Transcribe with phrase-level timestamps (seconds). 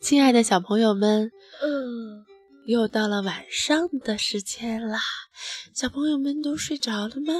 [0.00, 2.24] 亲爱的小朋友们，嗯，
[2.64, 4.98] 又到了晚上的时间啦。
[5.74, 7.34] 小朋友们都睡着了吗？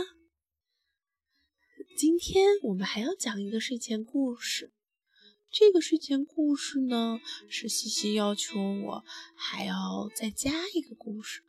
[1.96, 4.74] 今天我们还要讲一个睡前故事。
[5.50, 7.18] 这个睡前故事呢，
[7.48, 9.04] 是西西要求我
[9.34, 11.42] 还要再加一个故事。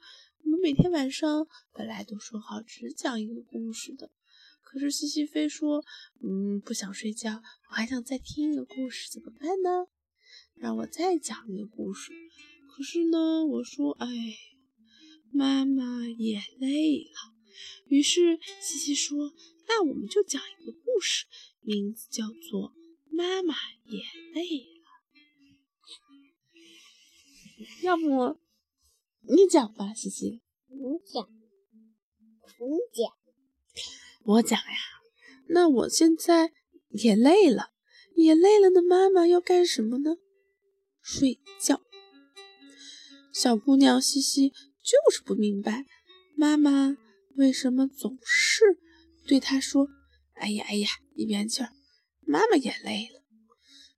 [0.45, 4.09] 我们每天晚上本来都说好只讲一个故事的，
[4.63, 5.83] 可是西西非说，
[6.23, 9.87] 嗯，不想睡觉，我还想再听一个故事，怎么办呢？
[10.61, 12.11] 让我再讲一个故事。
[12.69, 14.07] 可是呢，我说，哎，
[15.31, 17.33] 妈妈也累了。
[17.87, 19.33] 于是西西说，
[19.67, 21.25] 那我们就讲一个故事，
[21.61, 22.69] 名字叫做
[23.09, 23.55] 《妈妈
[23.85, 24.85] 也累了》。
[27.83, 28.37] 要不
[29.21, 30.41] 你讲吧，西西。
[30.67, 30.77] 你
[31.11, 31.27] 讲，
[32.59, 33.11] 你讲，
[34.25, 34.77] 我讲呀。
[35.47, 36.53] 那我现在
[36.89, 37.71] 也累了，
[38.15, 40.17] 也累了的妈妈要干什么呢？
[41.01, 41.81] 睡觉。
[43.33, 45.85] 小姑娘西西就是不明白，
[46.35, 46.97] 妈妈
[47.35, 48.77] 为什么总是
[49.25, 49.87] 对她说
[50.35, 51.63] ：“哎呀哎呀，一边去！”
[52.27, 53.23] 妈妈也累了。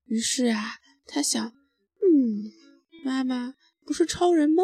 [0.06, 1.54] 于是啊，她想
[2.02, 2.52] ：“嗯，
[3.04, 4.64] 妈妈不是超人吗？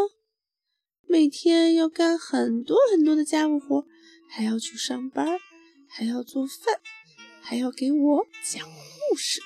[1.08, 3.86] 每天要干很多很多的家务活，
[4.30, 5.40] 还要去上班，
[5.88, 6.80] 还要做饭，
[7.42, 9.42] 还要给我讲故事。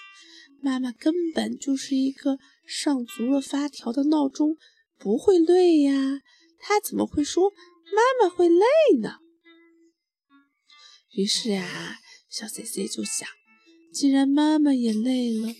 [0.61, 4.57] 妈妈根本就是一个……”上足了发条的闹钟
[4.97, 6.21] 不会累呀，
[6.59, 8.65] 他怎么会说妈妈会累
[9.01, 9.19] 呢？
[11.11, 13.27] 于是呀，小 C C 就想，
[13.91, 15.53] 既然妈妈也累了，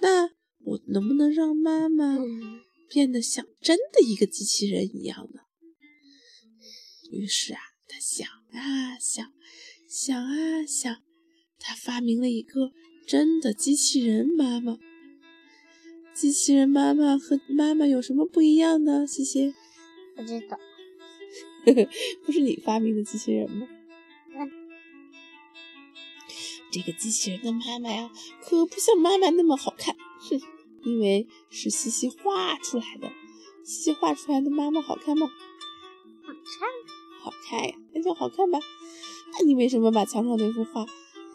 [0.00, 0.30] 那
[0.64, 2.18] 我能不能让妈妈
[2.88, 5.42] 变得像真的一个机器人一样呢？
[7.12, 9.32] 于是啊，他想啊想，
[9.88, 11.02] 想啊想，
[11.58, 12.72] 他发明了一个
[13.06, 14.78] 真的机器人妈妈。
[16.18, 19.06] 机器人妈妈和妈妈有什么不一样呢？
[19.06, 19.54] 西西，
[20.16, 20.58] 不知道，
[22.26, 23.68] 不是你发明的机器人吗？
[26.72, 28.10] 这个机器人的妈妈呀，
[28.42, 30.40] 可不像妈妈那么好看，哼，
[30.82, 33.08] 因为是西西画出来的。
[33.62, 35.28] 西西画出来的妈妈好看吗？
[36.24, 36.68] 好看，
[37.20, 38.58] 好看呀，那就好看吧。
[39.38, 40.84] 那你为什么把墙上那幅画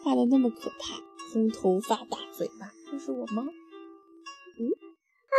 [0.02, 1.00] 画的那么可怕？
[1.32, 3.48] 红头发、大嘴巴，这是我吗？
[4.58, 4.70] 嗯
[5.30, 5.34] 啊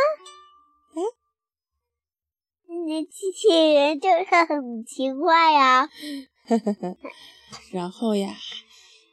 [0.94, 1.00] 啊！
[2.86, 5.88] 你机器人就是很奇怪呀。
[7.72, 8.34] 然后呀，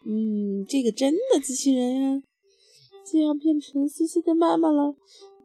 [0.06, 2.24] 嗯，这个真的机器人呀，
[3.10, 4.96] 就要变成西西的妈妈了，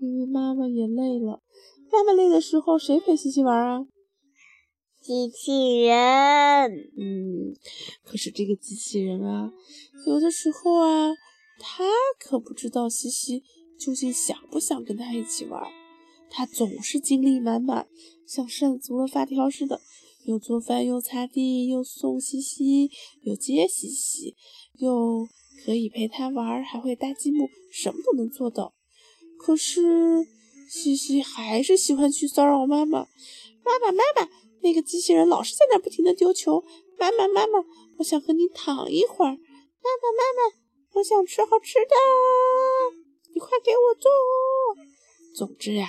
[0.00, 1.42] 因为妈妈也累了。
[1.90, 3.86] 妈妈累的时候，谁陪西西玩啊？
[5.00, 6.70] 机器人。
[6.98, 7.54] 嗯，
[8.04, 9.52] 可是这个机器人啊，
[10.06, 11.14] 有的时候啊，
[11.58, 11.84] 他
[12.18, 13.42] 可不知道西西。
[13.78, 15.62] 究竟想不想跟他一起玩？
[16.30, 17.88] 他总是精力满满，
[18.26, 19.80] 像上足了发条似的，
[20.24, 22.90] 又做饭，又擦地，又送西西，
[23.22, 24.36] 又接西西，
[24.74, 25.26] 又
[25.64, 28.74] 可以陪他玩，还会搭积木，什么都能做到。
[29.38, 30.26] 可是
[30.68, 33.06] 西西还是喜欢去骚扰妈妈。
[33.64, 34.28] 妈妈，妈妈，
[34.60, 36.62] 那个机器人老是在那不停的丢球。
[36.98, 37.64] 妈妈，妈妈，
[37.98, 39.30] 我想和你躺一会儿。
[39.30, 41.94] 妈妈，妈妈，我想吃好吃的。
[43.38, 44.10] 你快给我做！
[45.32, 45.88] 总之呀，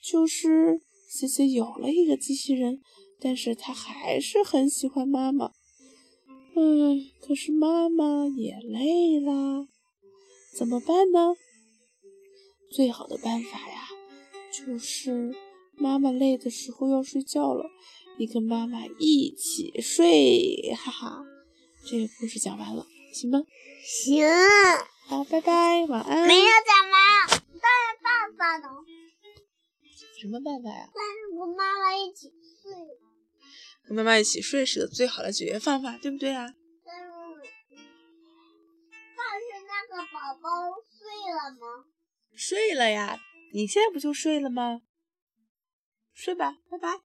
[0.00, 2.80] 就是 C C 有了一个机器人，
[3.18, 5.50] 但是他还是很喜欢妈妈。
[6.54, 9.66] 嗯，可是妈妈也累啦，
[10.56, 11.34] 怎么办呢？
[12.70, 13.88] 最好的办法呀，
[14.56, 15.34] 就是
[15.74, 17.68] 妈妈累的时候要睡觉了，
[18.16, 21.24] 你跟妈妈一起睡，哈哈。
[21.84, 23.42] 这个故事讲完了，行吗？
[23.84, 24.24] 行。
[25.10, 26.28] 好，拜拜，晚安。
[26.28, 27.28] 没有讲完，
[27.60, 28.68] 当然办法呢？
[30.20, 30.88] 什么办法呀？
[30.94, 32.28] 跟我妈妈一起
[32.62, 32.70] 睡。
[33.82, 36.54] 和妈妈一起睡是个最好的解决方法，对不对啊？
[36.84, 37.10] 但是，
[39.16, 40.48] 但是那个宝宝
[40.86, 41.02] 睡
[41.34, 41.86] 了吗？
[42.36, 43.18] 睡了呀，
[43.52, 44.82] 你现在不就睡了吗？
[46.14, 47.00] 睡吧，拜拜。